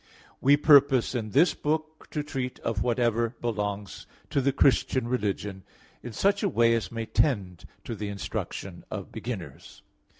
[0.39, 5.07] 1, 2) we purpose in this book to treat of whatever belongs to the Christian
[5.07, 5.63] Religion,
[6.01, 9.83] in such a way as may tend to the instruction of beginners.